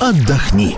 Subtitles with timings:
[0.00, 0.76] отдохни.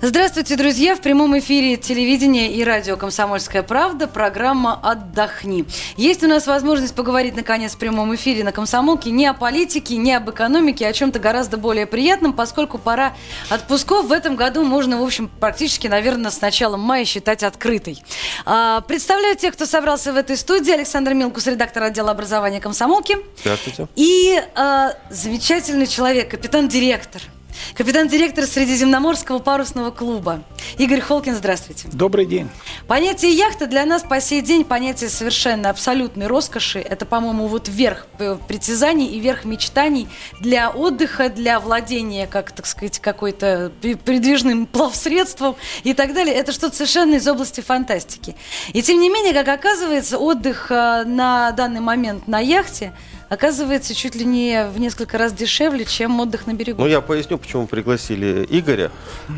[0.00, 0.94] Здравствуйте, друзья!
[0.94, 5.64] В прямом эфире телевидения и радио «Комсомольская правда» программа «Отдохни».
[5.96, 10.12] Есть у нас возможность поговорить, наконец, в прямом эфире на «Комсомолке» не о политике, не
[10.12, 13.14] об экономике, а о чем-то гораздо более приятном, поскольку пора
[13.48, 18.04] отпусков в этом году можно, в общем, практически, наверное, с началом мая считать открытой.
[18.44, 20.72] А, представляю тех, кто собрался в этой студии.
[20.72, 23.16] Александр Милкус, редактор отдела образования «Комсомолки».
[23.40, 23.88] Здравствуйте.
[23.96, 27.22] И а, замечательный человек, капитан-директор–
[27.74, 30.42] Капитан-директор Средиземноморского парусного клуба.
[30.78, 31.88] Игорь Холкин, здравствуйте.
[31.92, 32.48] Добрый день.
[32.86, 36.78] Понятие яхта для нас по сей день понятие совершенно абсолютной роскоши.
[36.78, 40.08] Это, по-моему, вот верх э, притязаний и верх мечтаний
[40.40, 46.34] для отдыха, для владения, как, так сказать, какой-то передвижным плавсредством и так далее.
[46.34, 48.36] Это что-то совершенно из области фантастики.
[48.72, 52.92] И тем не менее, как оказывается, отдых э, на данный момент на яхте–
[53.34, 56.82] оказывается чуть ли не в несколько раз дешевле, чем отдых на берегу.
[56.82, 58.90] Ну, я поясню, почему пригласили Игоря.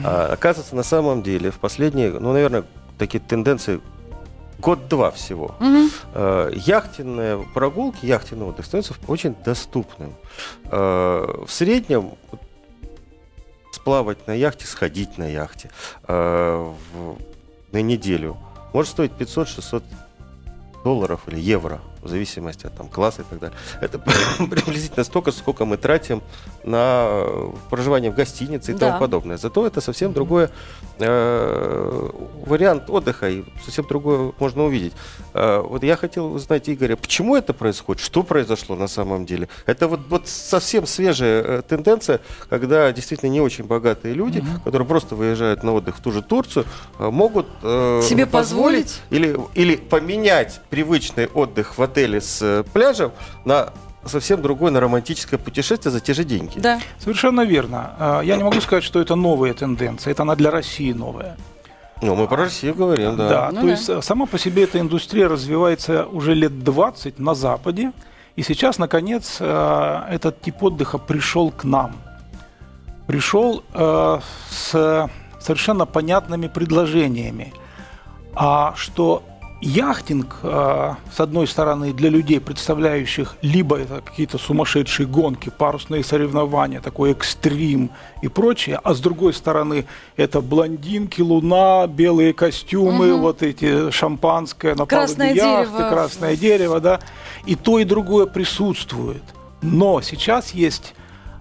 [0.04, 2.64] А, оказывается, на самом деле, в последние, ну, наверное,
[2.98, 3.80] такие тенденции
[4.58, 5.54] год-два всего.
[5.60, 5.88] Угу.
[6.14, 10.14] Э, яхтенные прогулки, яхтенный отдых становится очень доступным.
[10.64, 12.12] Э, в среднем
[13.72, 15.70] сплавать на яхте, сходить на яхте
[16.08, 17.16] э, в,
[17.72, 18.36] на неделю
[18.72, 19.84] может стоить 500-600
[20.82, 23.58] долларов или евро в зависимости от там, класса и так далее.
[23.80, 23.98] Это
[24.38, 26.22] приблизительно столько, сколько мы тратим
[26.64, 28.88] на э, проживание в гостинице и да.
[28.88, 29.36] тому подобное.
[29.36, 30.48] Зато это совсем другой
[30.98, 32.10] э,
[32.46, 34.92] вариант отдыха и совсем другое можно увидеть.
[35.34, 39.48] Э, вот я хотел узнать, Игоря, почему это происходит, что произошло на самом деле.
[39.66, 44.60] Это вот, вот совсем свежая э, тенденция, когда действительно не очень богатые люди, угу.
[44.64, 46.64] которые просто выезжают на отдых в ту же Турцию,
[46.98, 52.42] э, могут э, себе позволить, позволить или, или поменять привычный отдых в отеле отеле с
[52.42, 53.12] э, пляжем
[53.44, 53.72] на
[54.04, 56.58] совсем другое, на романтическое путешествие за те же деньги.
[56.58, 56.78] Да.
[56.98, 57.94] Совершенно верно.
[57.98, 61.36] А, я не могу сказать, что это новая тенденция, это она для России новая.
[62.02, 63.28] Ну, мы про Россию говорим, да.
[63.28, 63.72] Да, ну, то да.
[63.72, 67.92] есть э, сама по себе эта индустрия развивается уже лет 20 на Западе,
[68.36, 71.96] и сейчас, наконец, э, этот тип отдыха пришел к нам.
[73.06, 75.08] Пришел с
[75.38, 77.54] совершенно понятными предложениями,
[78.34, 79.22] а что
[79.60, 86.80] яхтинг, а, с одной стороны, для людей, представляющих либо это какие-то сумасшедшие гонки, парусные соревнования,
[86.80, 87.90] такой экстрим
[88.22, 89.86] и прочее, а с другой стороны,
[90.16, 93.22] это блондинки, луна, белые костюмы, угу.
[93.22, 95.90] вот эти шампанское на красное палубе яхты, дерево.
[95.90, 97.00] красное дерево, да,
[97.46, 99.22] и то, и другое присутствует.
[99.62, 100.94] Но сейчас есть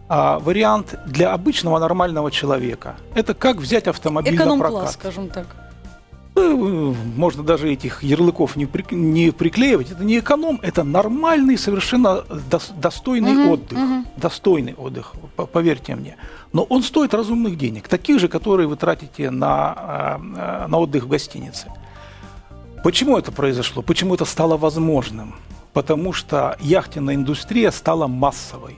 [0.08, 2.96] а, вариант для обычного нормального человека.
[3.14, 4.92] Это как взять автомобиль на прокат.
[4.92, 5.48] скажем так.
[6.36, 9.92] Ну, можно даже этих ярлыков не, при, не приклеивать.
[9.92, 12.26] Это не эконом, это нормальный, совершенно
[12.78, 13.80] достойный угу, отдых.
[13.80, 14.06] Угу.
[14.18, 15.14] Достойный отдых,
[15.54, 16.18] поверьте мне.
[16.52, 21.08] Но он стоит разумных денег, таких же, которые вы тратите на, э, на отдых в
[21.08, 21.72] гостинице.
[22.84, 23.82] Почему это произошло?
[23.82, 25.36] Почему это стало возможным?
[25.72, 28.76] Потому что яхтенная индустрия стала массовой.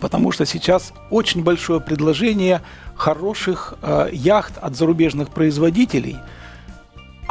[0.00, 2.62] Потому что сейчас очень большое предложение
[2.94, 6.18] хороших э, яхт от зарубежных производителей–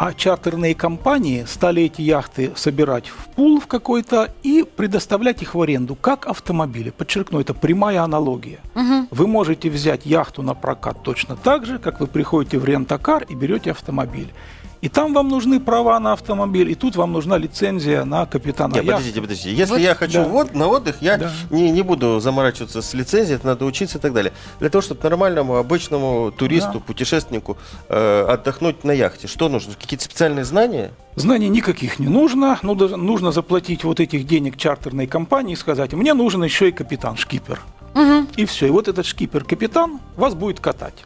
[0.04, 5.62] а чартерные компании стали эти яхты собирать в пул в какой-то и предоставлять их в
[5.62, 6.90] аренду, как автомобили.
[6.90, 8.62] Подчеркну, это прямая аналогия.
[8.74, 9.10] Угу.
[9.12, 13.36] Вы можете взять яхту на прокат точно так же, как вы приходите в рентакар и
[13.36, 14.34] берете автомобиль.
[14.82, 18.86] И там вам нужны права на автомобиль, и тут вам нужна лицензия на капитана Нет,
[18.88, 19.54] подождите, подождите.
[19.54, 20.28] Если вот, я хочу да.
[20.28, 21.32] вот, на отдых, я да.
[21.52, 24.34] не, не буду заморачиваться с лицензией, это надо учиться и так далее.
[24.60, 26.80] Для того, чтобы нормальному, обычному туристу, да.
[26.80, 27.58] путешественнику
[27.90, 29.76] э, отдохнуть на яхте, что нужно?
[29.80, 30.92] Какие-то специальные знания?
[31.16, 32.58] Знаний никаких не нужно.
[32.64, 37.18] Ну, нужно заплатить вот этих денег чартерной компании и сказать, мне нужен еще и капитан,
[37.18, 37.62] шкипер.
[37.94, 38.28] Угу.
[38.38, 38.68] И все.
[38.68, 41.06] И вот этот шкипер-капитан вас будет катать.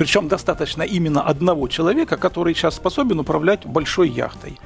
[0.00, 4.58] Причем достаточно именно одного человека, который сейчас способен управлять большой яхтой.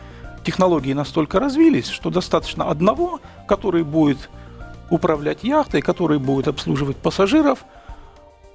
[0.45, 3.19] Технологии настолько развились, что достаточно одного,
[3.49, 4.31] который будет
[4.91, 7.65] управлять яхтой, который будет обслуживать пассажиров,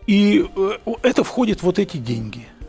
[0.07, 2.47] и э, это входит в вот эти деньги–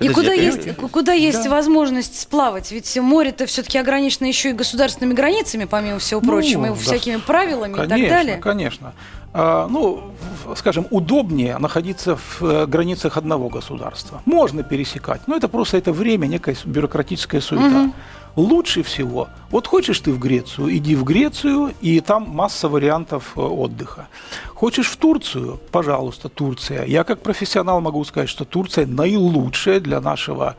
[0.00, 1.50] и куда есть, куда есть да.
[1.50, 2.72] возможность сплавать?
[2.72, 7.22] Ведь море-то все-таки ограничено еще и государственными границами, помимо всего прочего, ну, и всякими да,
[7.26, 8.36] правилами конечно, и так далее.
[8.38, 8.94] Конечно,
[9.32, 10.12] а, ну,
[10.56, 14.22] скажем, удобнее находиться в э, границах одного государства.
[14.24, 17.82] Можно пересекать, но это просто это время, некая бюрократическая суета.
[17.82, 17.92] Угу.
[18.36, 23.40] Лучше всего, вот хочешь ты в Грецию, иди в Грецию, и там масса вариантов э,
[23.40, 24.08] отдыха.
[24.54, 26.84] Хочешь в Турцию, пожалуйста, Турция.
[26.84, 30.56] Я как профессионал могу сказать, что Турция наилучшая для нашего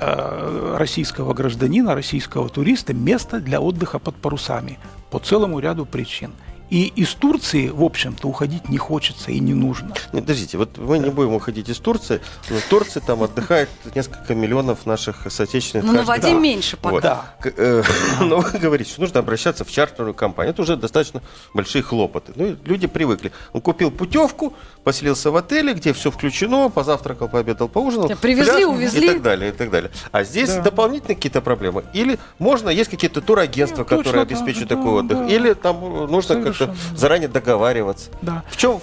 [0.00, 4.78] э, российского гражданина, российского туриста место для отдыха под парусами
[5.10, 6.32] по целому ряду причин.
[6.70, 9.94] И из Турции, в общем-то, уходить не хочется и не нужно.
[10.12, 12.20] Не, подождите, вот мы не будем уходить из Турции,
[12.50, 15.86] но в Турции там отдыхает несколько миллионов наших соотечественников.
[15.88, 16.90] Но Ну, на воде меньше пока.
[16.94, 17.02] Вот.
[17.02, 17.34] Да.
[17.40, 17.82] К- э,
[18.20, 20.52] Но вы говорите, что нужно обращаться в чартерную компанию.
[20.52, 21.22] Это уже достаточно
[21.52, 22.32] большие хлопоты.
[22.34, 23.30] Ну, люди привыкли.
[23.52, 28.08] Он купил путевку, поселился в отеле, где все включено, позавтракал, пообедал, поужинал.
[28.08, 29.06] Да, привезли, пляж увезли.
[29.06, 29.90] И так далее, и так далее.
[30.12, 30.62] А здесь Да.
[30.62, 31.84] дополнительные какие-то проблемы.
[31.92, 35.18] Или можно, есть какие-то турагентства, Нет, точно которые так, обеспечивают да, такой отдых.
[35.18, 35.26] да.
[35.28, 35.80] Или там
[36.10, 36.96] нужно Совершенно.
[36.96, 38.10] заранее договариваться.
[38.22, 38.42] Да.
[38.50, 38.80] В чем,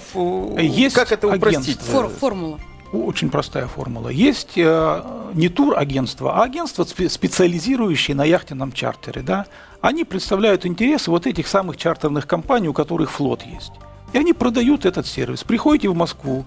[0.58, 1.80] Есть как это упростить?
[1.80, 2.58] Фор- формула.
[2.92, 4.10] Очень простая формула.
[4.10, 5.02] Есть э,
[5.32, 9.22] не тур-агентство, а агентство, спе- специализирующие на яхтенном чартере.
[9.22, 9.46] Да?
[9.80, 13.72] Они представляют интересы вот этих самых чартерных компаний, у которых флот есть.
[14.12, 15.42] И они продают этот сервис.
[15.42, 16.44] Приходите в Москву,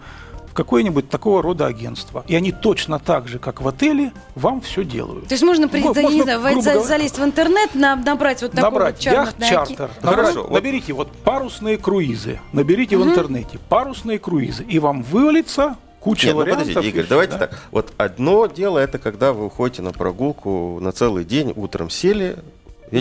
[0.55, 5.27] какое-нибудь такого рода агентство, и они точно так же, как в отеле, вам все делают.
[5.27, 8.41] То есть можно, при- Можно, да, не знаю, грубо говоря, залезть в интернет, на- набрать
[8.41, 9.35] вот такой набрать вот.
[9.37, 12.39] Ну, Набрать- хорошо, вот- Наберите вот парусные круизы.
[12.53, 16.67] Наберите в интернете парусные круизы, и вам вывалится куча Нет, ну вариантов.
[16.67, 17.39] подождите, Игорь, давайте да.
[17.47, 17.59] так.
[17.71, 22.37] Вот одно дело это когда вы уходите на прогулку на целый день, утром сели,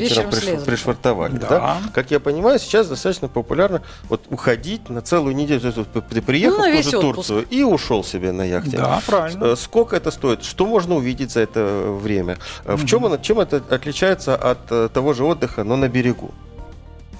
[0.00, 1.32] вечером, Вечером приш- пришвартовали.
[1.36, 1.48] Да.
[1.48, 1.76] Да.
[1.92, 5.60] Как я понимаю, сейчас достаточно популярно вот уходить на целую неделю.
[5.60, 5.78] То есть
[6.10, 7.14] ты приехал Ну, в ту же отпуск.
[7.28, 8.76] Турцию и ушел себе на яхте.
[8.76, 9.44] Да, правильно.
[9.44, 10.44] Э, Сколько это стоит?
[10.44, 11.60] Что можно увидеть за это
[12.02, 12.36] время?
[12.64, 16.30] Э, В чем, оно, чем это отличается от э, того же отдыха, но на берегу?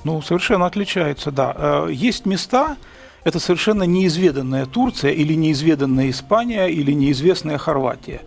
[0.05, 1.55] Ну, совершенно отличается, да.
[1.57, 2.77] Э, Есть места,
[3.25, 8.21] это совершенно неизведанная Турция или неизведанная Испания или неизвестная Хорватия.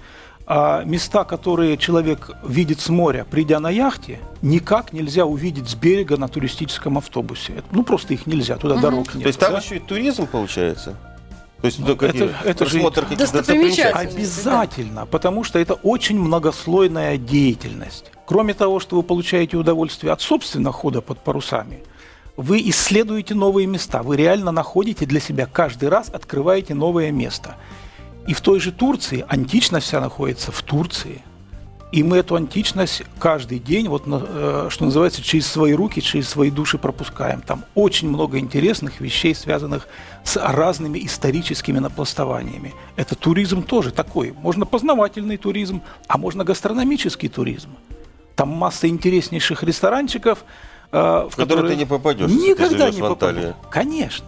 [0.50, 6.16] А места, которые человек видит с моря, придя на яхте, никак нельзя увидеть с берега
[6.16, 7.54] на туристическом автобусе.
[7.58, 9.24] Это- Ну, просто их нельзя, туда дорог нет.
[9.24, 9.60] То есть там да?
[9.60, 10.96] еще и туризм получается?
[11.60, 14.20] То есть Ну, это- это же просмотр каких-то достопримечательностей.
[14.20, 18.06] Обязательно, потому что это очень многослойная деятельность.
[18.26, 21.80] Кроме того, что вы получаете удовольствие от собственного хода под парусами,
[22.38, 27.56] вы исследуете новые места, вы реально находите для себя каждый раз, открываете новое место.
[28.28, 31.22] И в той же Турции, античность вся находится в Турции.
[31.94, 36.52] И мы эту античность каждый день, вот, э, что называется, через свои руки, через свои
[36.52, 37.40] души пропускаем.
[37.40, 39.88] Там очень много интересных вещей, связанных
[40.26, 42.74] с разными историческими напластованиями.
[42.98, 44.34] Это туризм тоже такой.
[44.34, 47.70] Можно познавательный туризм, а можно гастрономический туризм.
[48.36, 50.44] Там масса интереснейших ресторанчиков,
[50.92, 53.56] э, в В которые ты не попадешь, ты Никогда живешь не попадешь.
[53.72, 54.26] Конечно.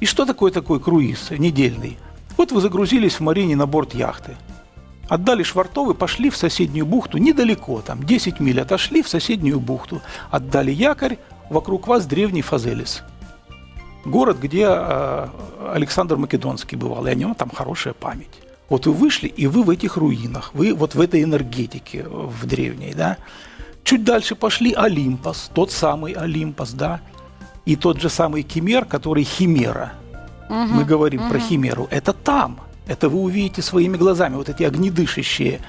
[0.00, 1.96] И что такое такой круиз недельный?
[2.40, 4.34] Вот вы загрузились в Марине на борт яхты.
[5.10, 10.00] Отдали швартовы, пошли в соседнюю бухту, недалеко, там 10 миль отошли в соседнюю бухту.
[10.30, 11.18] Отдали якорь,
[11.50, 13.02] вокруг вас древний Фазелис.
[14.06, 15.28] Город, где э,
[15.74, 18.40] Александр Македонский бывал, и о нем там хорошая память.
[18.70, 22.94] Вот вы вышли, и вы в этих руинах, вы вот в этой энергетике в древней,
[22.94, 23.18] да.
[23.84, 27.02] Чуть дальше пошли Олимпос, тот самый Олимпос, да,
[27.66, 29.92] и тот же самый Кемер, который Химера.
[30.50, 31.88] Мы говорим про Химеру.
[31.90, 32.60] Это там.
[32.86, 34.34] Это вы увидите своими глазами.
[34.34, 35.60] Вот эти огнедышащие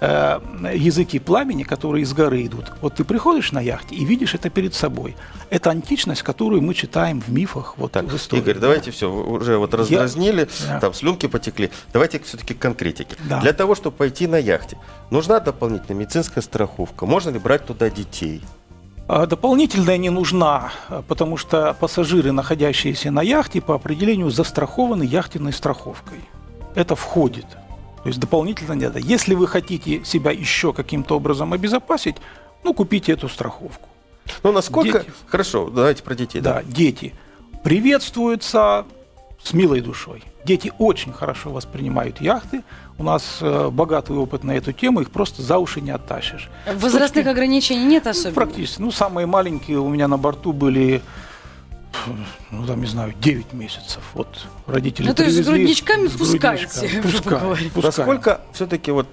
[0.00, 0.40] э,
[0.74, 2.72] языки пламени, которые из горы идут.
[2.80, 5.16] Вот ты приходишь на яхте и видишь это перед собой.
[5.48, 8.42] Это античность, которую мы читаем в мифах, вот Так, в истории.
[8.42, 10.80] Игорь, давайте все, уже вот раздразнили, Да.
[10.80, 11.70] там слюнки потекли.
[11.92, 13.14] Давайте все-таки к конкретике.
[13.28, 13.40] Да.
[13.40, 14.76] Для того, чтобы пойти на яхте,
[15.10, 17.06] нужна дополнительная медицинская страховка.
[17.06, 18.42] Можно ли брать туда детей?
[19.08, 20.72] А Дополнительная не нужна,
[21.06, 26.18] потому что пассажиры, находящиеся на яхте, по определению застрахованы яхтенной страховкой.
[26.74, 27.46] Это входит.
[28.02, 28.98] То есть дополнительно не надо.
[28.98, 32.16] Если вы хотите себя еще каким-то образом обезопасить,
[32.64, 33.88] ну, купите эту страховку.
[34.42, 35.00] Ну, насколько...
[35.00, 35.12] Дети.
[35.28, 36.40] Хорошо, давайте про детей.
[36.40, 37.14] Да, дети
[37.62, 38.86] приветствуются
[39.42, 40.22] с милой душой.
[40.46, 42.62] Дети очень хорошо воспринимают яхты.
[42.98, 46.48] У нас э, богатый опыт на эту тему, их просто за уши не оттащишь.
[46.72, 48.34] Возрастных точки- ограничений нет Ну, особенно?
[48.34, 48.80] практически.
[48.80, 51.02] Ну, самые маленькие у меня на борту были,
[52.52, 54.04] ну, там, не знаю, 9 месяцев.
[54.14, 57.40] Вот родители Ну, то есть с грудничками с пускаете, Пускай,
[57.74, 57.82] пускай.
[57.82, 59.08] Насколько все-таки вот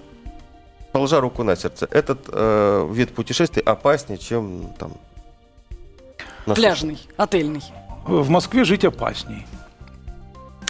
[0.91, 4.91] положа руку на сердце, этот э, вид путешествий опаснее, чем там
[6.45, 6.61] на суше?
[6.61, 7.63] Пляжный, отельный.
[8.05, 9.47] В Москве жить опасней.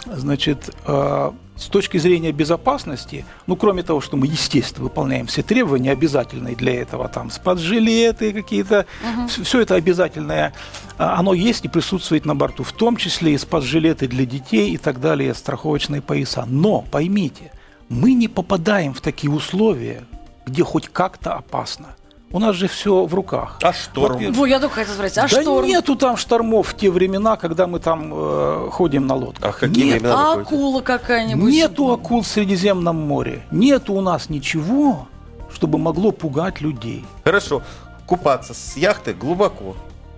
[0.06, 5.92] Значит, э, с точки зрения безопасности, ну, кроме того, что мы, естественно, выполняем все требования,
[5.92, 8.86] обязательные для этого, там, спаджилеты какие-то,
[9.28, 10.52] все это обязательное,
[10.98, 14.78] а, оно есть и присутствует на борту, в том числе и спаджилеты для детей и
[14.78, 16.44] так далее, страховочные пояса.
[16.46, 17.52] Но, поймите,
[17.88, 20.04] мы не попадаем в такие условия,
[20.46, 21.96] где хоть как-то опасно.
[22.34, 23.60] У нас же все в руках.
[23.62, 24.32] А шторм?
[24.32, 25.68] Во, я только хотела спросить, а да шторм?
[25.68, 29.54] нету там штормов в те времена, когда мы там э, ходим на лодках.
[29.54, 30.32] А какие Нет, времена?
[30.32, 31.48] А акула какая-нибудь?
[31.48, 33.44] Нету акул в Средиземном море.
[33.52, 35.06] Нету у нас ничего,
[35.52, 37.04] чтобы могло пугать людей.
[37.22, 37.62] Хорошо.
[38.04, 39.76] Купаться с яхты глубоко.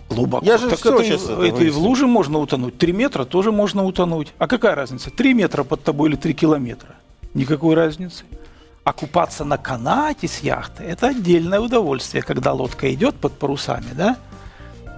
[0.08, 0.46] Глубоко.
[0.46, 2.78] Я же так всё это, сейчас и- это это и в луже можно утонуть.
[2.78, 4.32] Три метра тоже можно утонуть.
[4.38, 5.11] А какая разница?
[5.11, 6.94] Три метра под тобой или три километра?
[7.35, 8.25] Никакой разницы.
[8.87, 14.16] А купаться на канате с яхты– это отдельное удовольствие, когда лодка идет под парусами, да?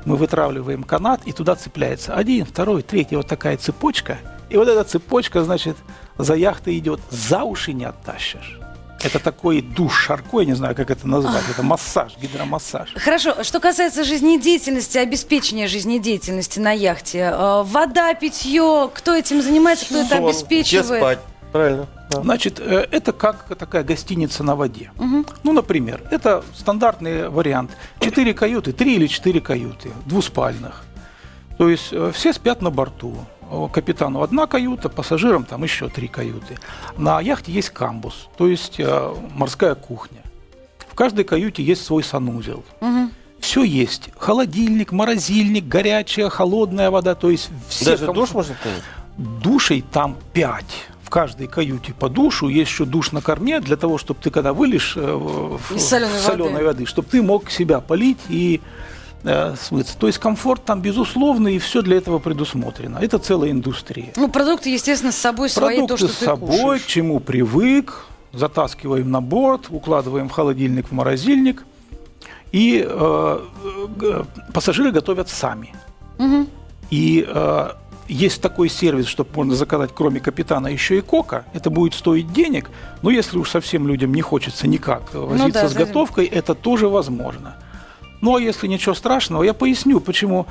[0.05, 4.19] Мы вытравливаем канат, и туда цепляется один, второй, третий, вот такая цепочка.
[4.51, 5.75] И вот эта цепочка, значит,
[6.19, 8.61] за яхтой идет, за уши не оттащишь.
[9.03, 12.93] Это такой душ шарко, я не знаю, как это назвать, это массаж, гидромассаж.
[12.95, 19.97] Хорошо, что касается жизнедеятельности, обеспечения жизнедеятельности на яхте, э, вода, питье, кто этим занимается, кто
[19.97, 21.01] это Сон, где обеспечивает?
[21.01, 21.19] спать.
[21.59, 21.87] Правильно.
[22.11, 22.23] да.
[22.23, 24.91] Значит, э, это как такая гостиница на воде.
[25.43, 27.71] Ну, например, это стандартный вариант.
[28.01, 30.85] Четыре каюты, три или четыре каюты, двуспальных.
[31.59, 33.17] То есть э, все спят на борту.
[33.51, 36.59] О, Капитану одна каюта, пассажирам там еще три каюты.
[36.97, 40.23] На яхте есть камбус, то есть э, морская кухня.
[40.91, 42.63] В каждой каюте есть свой санузел.
[43.41, 44.11] Все есть.
[44.19, 47.15] Холодильник, морозильник, горячая, холодная вода.
[47.15, 48.83] То есть все Даже комфорт- душ можно принять?
[49.43, 50.87] Душей там пять.
[51.09, 52.49] В каждой каюте по душу.
[52.49, 56.19] Есть еще душ на корме для того, чтобы ты, когда вылишь э, в- Из соленой
[56.19, 58.61] в соленой воды, чтобы ты мог себя полить и
[59.25, 59.97] э, смыться.
[59.99, 62.99] То есть комфорт там безусловный, и все для этого предусмотрено.
[63.01, 64.13] Это целая индустрия.
[64.17, 66.83] Ну, продукты, естественно, с собой свои, то, Продукты что с ты собой, кушаешь.
[66.83, 71.65] к чему привык, затаскиваем на борт, укладываем в холодильник, в морозильник.
[72.53, 73.39] И э,
[73.97, 75.75] г- пассажиры готовят сами.
[76.19, 76.49] Мгм.
[76.91, 77.69] И э,
[78.09, 81.45] есть такой сервис, что можно заказать, кроме капитана, еще и кока.
[81.53, 82.71] Это будет стоить денег,
[83.03, 86.55] но если уж совсем людям не хочется никак э, возиться Ну да, с готовкой, это
[86.55, 87.57] тоже возможно.
[88.21, 90.47] Ну а если ничего страшного, я поясню, почему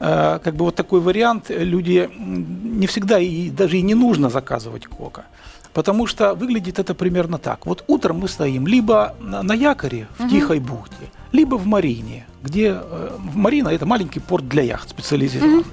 [0.00, 4.86] э, как бы вот такой вариант люди не всегда и даже и не нужно заказывать
[4.86, 5.24] кока.
[5.72, 7.66] Потому что выглядит это примерно так.
[7.66, 13.10] Вот утром мы стоим либо на, якоре в Тихой бухте, либо в Марине, где э,
[13.34, 15.64] Марина это маленький порт для яхт специализированный.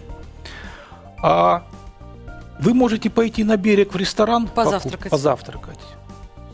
[1.24, 1.64] А
[2.60, 5.10] вы можете пойти на берег в ресторан Позавтракать.
[5.10, 5.80] позавтракать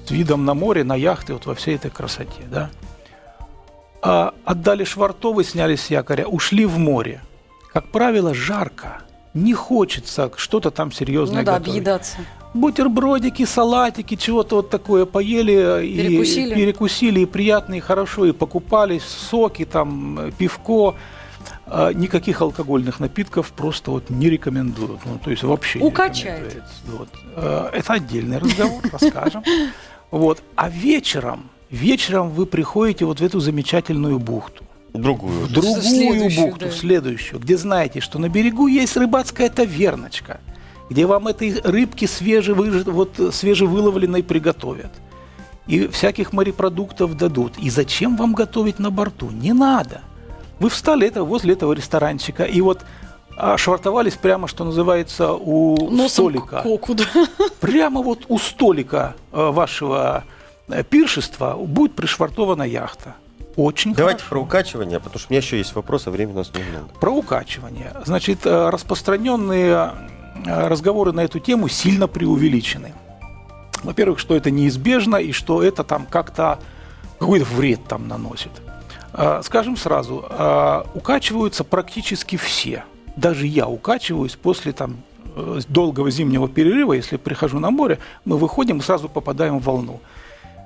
[0.06, 2.70] с видом на море, на яхты, вот во всей этой красоте, да.
[4.02, 7.22] А отдали швартовы, сняли с якоря, ушли в море.
[7.74, 9.02] Как правило, жарко,
[9.34, 11.70] не хочется что-то там серьезное Ну да, готовить.
[11.82, 12.18] объедаться.
[12.54, 16.52] Бутербродики, салатики, чего-то вот такое поели Перекусили.
[16.52, 20.96] и перекусили, и приятно, и хорошо, и покупались, соки, там, э, пивко.
[21.66, 25.00] А, Никаких алкогольных напитков просто вот не рекомендуют.
[25.06, 26.40] Ну, то есть вообще не Укачает.
[26.54, 26.74] рекомендуется.
[26.88, 27.10] Вот.
[27.36, 29.44] Э, Это отдельный разговор, расскажем.
[30.12, 30.42] Вот.
[30.56, 35.46] А вечером, вечером вы приходите вот в эту замечательную бухту Другую.
[35.46, 36.72] в другую Следующую, бухту, да.
[36.72, 40.40] следующую, где знаете, что на берегу есть рыбацкая таверночка,
[40.90, 44.92] где вам этой рыбки свежевыж- вот, свежевыловленной приготовят.
[45.68, 47.54] И всяких морепродуктов дадут.
[47.60, 49.30] И зачем вам готовить на борту?
[49.30, 50.02] Не надо.
[50.60, 52.84] Вы встали это, возле этого ресторанчика и вот
[53.42, 56.60] а, швартовались прямо, что называется, у Носом столика.
[56.60, 57.06] к коку, да.
[57.62, 60.26] Прямо вот у столика э, вашего
[60.68, 63.16] э, пиршества будет пришвартована яхта.
[63.56, 64.30] Очень Давайте хорошо.
[64.30, 66.90] про укачивание, потому что у меня еще есть вопросы, а времени у нас немного.
[67.00, 67.94] Про укачивание.
[68.06, 69.92] Значит, э, распространенные
[70.46, 72.94] разговоры на эту тему сильно преувеличены.
[73.84, 76.60] Во-первых, что это неизбежно и что это там как-то
[77.20, 78.52] какой-то вред там наносит.
[79.14, 82.84] Э, Скажем сразу, э, укачиваются практически все.
[83.16, 84.98] Даже я укачиваюсь после там
[85.36, 90.00] э, долгого зимнего перерыва, если прихожу на море, мы выходим и сразу попадаем в волну.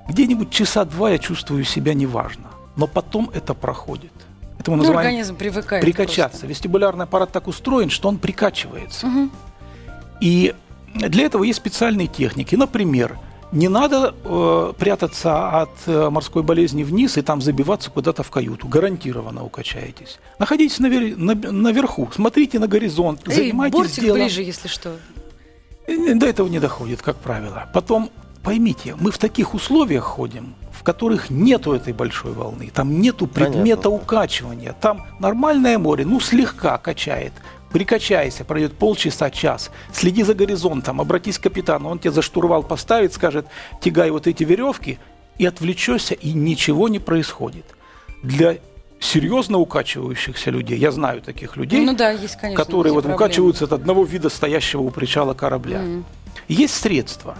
[0.08, 4.12] Где-нибудь часа два я чувствую себя неважно, но потом это проходит.
[4.58, 5.82] Это мы Ну, называем организм привыкает.
[5.82, 6.46] прикачаться.
[6.46, 9.06] Вестибулярный аппарат так устроен, что он прикачивается.
[9.06, 9.30] Мгм.
[10.20, 10.54] И
[10.94, 12.54] для этого есть специальные техники.
[12.54, 13.18] Например,
[13.54, 18.68] не надо э, прятаться от э, морской болезни вниз и там забиваться куда-то в каюту.
[18.68, 20.18] Гарантированно укачаетесь.
[20.38, 24.20] Находитесь навер- на- наверху, смотрите на горизонт, Эй, занимайтесь бортик делом.
[24.20, 24.96] ближе, если что.
[25.86, 27.68] Э, До этого не доходит, как правило.
[27.72, 28.10] Потом,
[28.42, 33.82] поймите, мы в таких условиях ходим, в которых нету этой большой волны, там нету предмета
[33.82, 33.90] Понятно.
[33.90, 37.32] укачивания, там нормальное море, ну слегка качает.
[37.74, 39.72] Прикачайся, пройдет полчаса, час.
[39.92, 43.46] Следи за горизонтом, обратись к капитану, он тебе за штурвал поставит, скажет,
[43.80, 45.00] тягай вот эти веревки,
[45.38, 47.64] и отвлечешься, и ничего не происходит.
[48.22, 48.58] Для
[49.00, 52.62] серьезно укачивающихся людей, я знаю таких людей, Ну да, есть, конечно.
[52.64, 53.18] которые вот проблемы.
[53.18, 55.82] выкачиваются от одного вида стоящего у причала корабля.
[56.46, 57.36] Есть средства.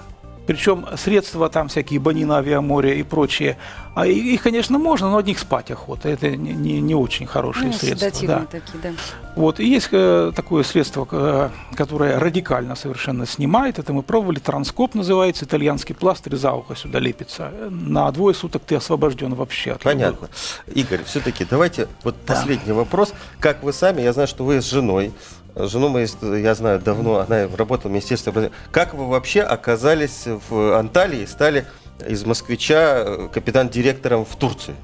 [0.46, 3.56] Причем средства там всякие Банина, Авиаморя и прочие,
[3.94, 6.08] а их, конечно, можно, но одних спать охота.
[6.08, 8.10] Это не, не, не очень хорошие Ну, средства.
[8.26, 8.46] Да.
[8.50, 8.92] такие, да.
[9.36, 9.60] Вот.
[9.60, 13.78] И есть э, такое средство, э, которое радикально совершенно снимает.
[13.78, 14.38] Это мы пробовали.
[14.38, 15.44] Транскоп называется.
[15.44, 17.50] Итальянский пластырь за ухо сюда лепится.
[17.70, 19.92] На двое суток ты освобожден вообще от любых.
[20.00, 20.28] Понятно.
[20.74, 22.34] Игорь, все-таки давайте вот Да.
[22.34, 23.14] последний вопрос.
[23.40, 25.12] Как вы сами, я знаю, что вы с женой,
[25.56, 26.06] жену мы,
[26.38, 28.56] я знаю, давно, она работала в Министерстве образования.
[28.70, 31.66] Как вы вообще оказались в Анталии и стали
[32.06, 34.74] из москвича э, капитан-директором в Турции?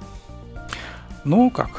[1.24, 1.70] Ну как,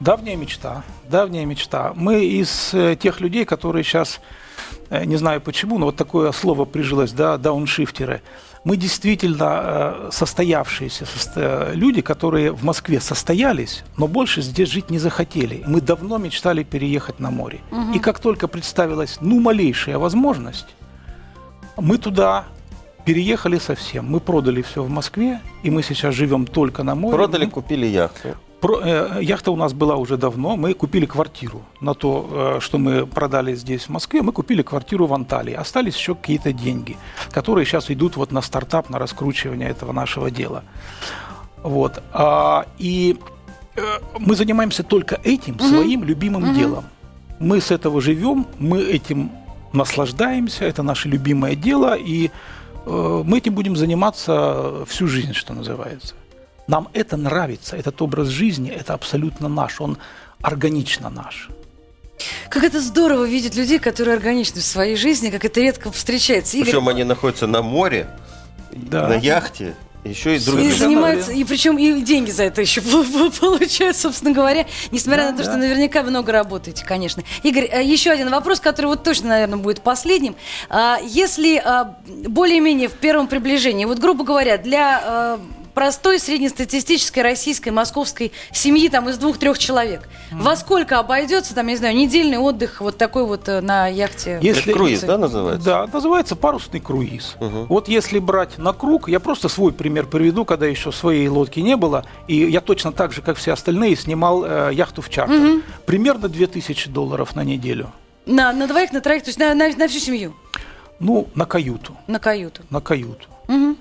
[0.00, 1.92] давняя мечта, давняя мечта.
[1.94, 4.20] Мы из э, тех людей, которые сейчас,
[4.90, 8.22] э, не знаю почему, но вот такое слово прижилось, да, дауншифтеры.
[8.64, 14.98] Мы действительно э, состоявшиеся состо- люди, которые в Москве состоялись, но больше здесь жить не
[14.98, 15.62] захотели.
[15.66, 17.60] Мы давно мечтали переехать на море.
[17.94, 20.66] И как только представилась, ну, малейшая возможность,
[21.78, 22.44] мы туда
[23.06, 24.04] переехали совсем.
[24.04, 27.16] Мы продали все в Москве, и мы сейчас живем только на море.
[27.16, 28.34] Продали, Мы- купили яхту.
[28.60, 30.56] Про- э, яхта у нас была уже давно.
[30.56, 34.22] Мы купили квартиру на то, э, что мы продали здесь, в Москве.
[34.22, 35.54] Мы купили квартиру в Анталии.
[35.54, 36.96] Остались еще какие-то деньги,
[37.32, 40.62] которые сейчас идут вот на стартап, на раскручивание этого нашего дела.
[41.62, 42.02] Вот.
[42.12, 43.16] А, и
[43.76, 43.82] э,
[44.18, 46.84] мы занимаемся только этим, своим любимым делом.
[47.38, 49.30] Мы с этого живем, мы этим
[49.72, 52.30] наслаждаемся, это наше любимое дело, и
[52.86, 56.14] э, мы этим будем заниматься всю жизнь, что называется.
[56.70, 59.98] Нам это нравится, этот образ жизни, это абсолютно наш, он
[60.40, 61.48] органично наш.
[62.48, 66.56] Как это здорово видеть людей, которые органичны в своей жизни, как это редко встречается.
[66.56, 68.08] Игорь, Причем они находятся на море,
[68.70, 69.08] Да.
[69.08, 69.74] на яхте,
[70.04, 70.68] еще и и другие.
[70.70, 72.82] Совершенно занимаются, и причем и деньги за это еще
[73.40, 75.58] получают, собственно говоря, несмотря Да, на то, что да.
[75.58, 77.24] наверняка много работаете, конечно.
[77.42, 80.36] Игорь, э, еще один вопрос, который вот точно, наверное, будет последним.
[80.68, 85.40] А, Если а, более-менее в первом приближении, вот грубо говоря, для а,
[85.74, 91.78] простой среднестатистической российской московской семьи там из двух-трех человек, во сколько обойдется, там, я не
[91.78, 94.38] знаю, недельный отдых вот такой вот э, на яхте?
[94.42, 95.64] Это круиз, да, называется?
[95.64, 97.36] Да, называется парусный круиз.
[97.40, 97.66] Мгм.
[97.66, 101.76] Вот если брать на круг, я просто свой пример приведу, когда еще своей лодки не
[101.76, 105.62] было, и я точно так же, как все остальные, снимал э, яхту в чартер.
[105.86, 107.92] Примерно 2000 долларов на неделю.
[108.26, 110.34] На, на двоих, на троих, то есть на, на- на всю семью,
[111.00, 112.62] Ну, на каюту, на каюту.
[112.70, 113.26] на каюту.
[113.48, 113.76] Мгм.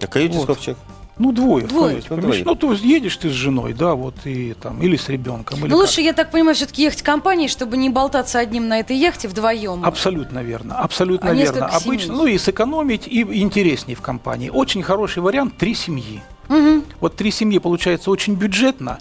[0.00, 0.44] На каюте Вот.
[0.44, 0.82] сколько человек?
[1.20, 1.66] Ну, двое.
[1.66, 1.90] в Двое.
[1.92, 2.42] каюте Ну, двое.
[2.46, 5.58] Ну, то есть едешь ты с женой, да, вот, и там, или с ребенком.
[5.58, 5.86] Или Ну, как.
[5.86, 9.84] лучше, я так понимаю, все-таки ехать компанией, чтобы не болтаться одним на этой яхте вдвоем.
[9.84, 11.40] Абсолютно верно, абсолютно А верно.
[11.58, 12.18] несколько Обычно, семей?
[12.18, 14.48] ну и сэкономить, и интереснее в компании.
[14.48, 16.22] Очень хороший вариант– три семьи.
[16.48, 16.84] Мгм.
[17.00, 18.98] Вот три семьи получается очень бюджетно,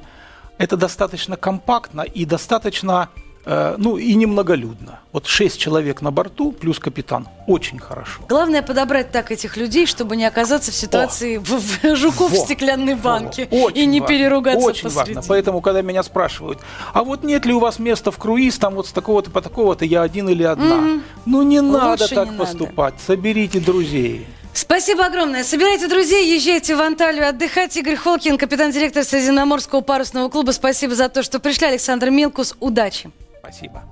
[0.58, 3.08] это достаточно компактно и достаточно,
[3.45, 4.99] ну и немноголюдно.
[5.12, 8.21] Вот шесть человек на борту плюс капитан– очень хорошо.
[8.30, 12.45] Главное подобрать так этих людей, чтобы не оказаться в ситуации в- в жуков в Во.
[12.45, 13.58] стеклянной банке Во.
[13.65, 15.13] Очень и не важно, переругаться Очень посреди.
[15.15, 15.28] важно.
[15.28, 16.60] Поэтому, когда меня спрашивают,
[16.93, 19.84] а вот нет ли у вас места в круиз, там вот с такого-то по такого-то,
[19.86, 20.75] я один или одна.
[20.75, 21.04] Мгм.
[21.25, 22.38] Ну не Лучше надо не так надо.
[22.38, 22.93] поступать.
[23.06, 24.28] Соберите друзей.
[24.54, 25.43] Спасибо огромное.
[25.43, 27.75] Собирайте друзей, езжайте в Анталию отдыхать.
[27.78, 30.52] Игорь Холкин, капитан-директор Средиземноморского парусного клуба.
[30.52, 31.67] Спасибо за то, что пришли.
[31.67, 32.56] Александр Милкус.
[32.60, 33.10] Удачи.
[33.50, 33.84] Спасибо.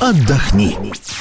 [0.00, 0.76] Отдохни.